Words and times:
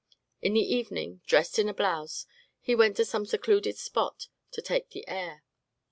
In 0.41 0.53
the 0.55 0.61
evening, 0.61 1.21
dressed 1.27 1.59
in 1.59 1.69
a 1.69 1.75
blouse, 1.75 2.25
he 2.59 2.73
went 2.73 2.97
to 2.97 3.05
some 3.05 3.27
secluded 3.27 3.77
spot 3.77 4.29
to 4.49 4.59
take 4.59 4.89
the 4.89 5.07
air. 5.07 5.43